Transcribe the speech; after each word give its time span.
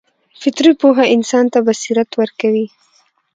فطري 0.41 0.71
پوهه 0.81 1.05
انسان 1.15 1.45
ته 1.53 1.59
بصیرت 1.67 2.09
ورکوي. 2.19 2.65